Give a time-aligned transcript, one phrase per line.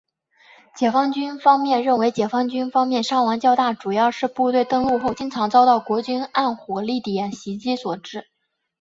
[0.75, 8.25] 解放军方面认为解放军方面伤亡较大主要是部队登陆后经常遭到国军暗火力点袭击所致。